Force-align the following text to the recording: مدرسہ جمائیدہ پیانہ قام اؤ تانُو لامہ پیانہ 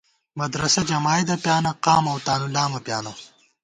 مدرسہ 0.39 0.81
جمائیدہ 0.91 1.35
پیانہ 1.43 1.71
قام 1.83 2.05
اؤ 2.11 2.17
تانُو 2.25 2.47
لامہ 2.53 2.79
پیانہ 2.85 3.11